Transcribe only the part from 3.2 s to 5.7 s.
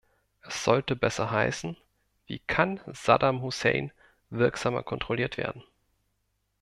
Hussein wirksamer kontrolliert werden?